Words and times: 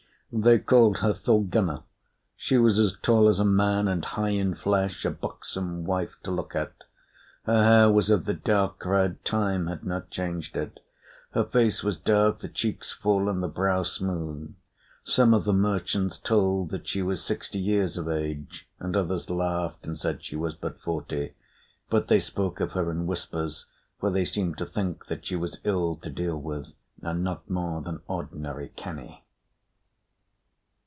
They 0.33 0.59
called 0.59 0.99
her 0.99 1.11
Thorgunna. 1.11 1.83
She 2.37 2.57
was 2.57 2.79
as 2.79 2.95
tall 3.01 3.27
as 3.27 3.37
a 3.37 3.43
man 3.43 3.89
and 3.89 4.05
high 4.05 4.29
in 4.29 4.55
flesh, 4.55 5.03
a 5.03 5.11
buxom 5.11 5.83
wife 5.83 6.15
to 6.23 6.31
look 6.31 6.55
at. 6.55 6.71
Her 7.43 7.61
hair 7.63 7.91
was 7.91 8.09
of 8.09 8.23
the 8.23 8.33
dark 8.33 8.85
red, 8.85 9.25
time 9.25 9.67
had 9.67 9.83
not 9.83 10.09
changed 10.09 10.55
it. 10.55 10.79
Her 11.33 11.43
face 11.43 11.83
was 11.83 11.97
dark, 11.97 12.37
the 12.37 12.47
cheeks 12.47 12.93
full, 12.93 13.27
and 13.27 13.43
the 13.43 13.49
brow 13.49 13.83
smooth. 13.83 14.55
Some 15.03 15.33
of 15.33 15.43
the 15.43 15.51
merchants 15.51 16.17
told 16.17 16.69
that 16.69 16.87
she 16.87 17.01
was 17.01 17.21
sixty 17.21 17.59
years 17.59 17.97
of 17.97 18.07
age 18.07 18.69
and 18.79 18.95
others 18.95 19.29
laughed 19.29 19.85
and 19.85 19.99
said 19.99 20.23
she 20.23 20.37
was 20.37 20.55
but 20.55 20.79
forty; 20.79 21.33
but 21.89 22.07
they 22.07 22.21
spoke 22.21 22.61
of 22.61 22.71
her 22.71 22.89
in 22.89 23.05
whispers, 23.05 23.65
for 23.99 24.09
they 24.09 24.23
seemed 24.23 24.57
to 24.59 24.65
think 24.65 25.07
that 25.07 25.25
she 25.25 25.35
was 25.35 25.59
ill 25.65 25.97
to 25.97 26.09
deal 26.09 26.39
with 26.39 26.73
and 27.01 27.21
not 27.21 27.49
more 27.49 27.81
than 27.81 27.99
ordinary 28.07 28.69
canny. 28.77 29.25